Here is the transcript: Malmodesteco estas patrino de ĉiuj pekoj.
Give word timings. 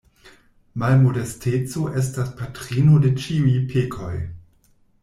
Malmodesteco 0.83 1.85
estas 2.01 2.33
patrino 2.41 2.99
de 3.05 3.13
ĉiuj 3.27 3.55
pekoj. 3.75 4.15